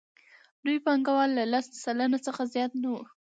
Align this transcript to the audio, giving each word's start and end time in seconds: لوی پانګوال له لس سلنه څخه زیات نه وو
لوی 0.63 0.77
پانګوال 0.85 1.29
له 1.37 1.43
لس 1.53 1.65
سلنه 1.85 2.17
څخه 2.27 2.41
زیات 2.53 2.71
نه 2.81 2.89
وو 2.93 3.01